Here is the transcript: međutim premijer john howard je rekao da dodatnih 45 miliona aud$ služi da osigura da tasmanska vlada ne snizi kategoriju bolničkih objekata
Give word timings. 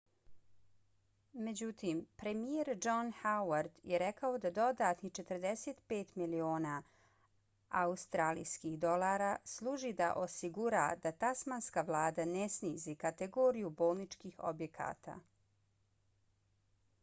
međutim 1.47 1.99
premijer 2.21 2.69
john 2.85 3.11
howard 3.17 3.75
je 3.91 3.99
rekao 4.03 4.39
da 4.45 4.51
dodatnih 4.59 5.11
45 5.19 6.15
miliona 6.23 6.73
aud$ 7.83 9.37
služi 9.53 9.93
da 10.01 10.09
osigura 10.23 10.87
da 11.05 11.11
tasmanska 11.25 11.85
vlada 11.93 12.27
ne 12.33 12.49
snizi 12.57 12.97
kategoriju 13.07 13.69
bolničkih 13.83 14.43
objekata 14.53 15.19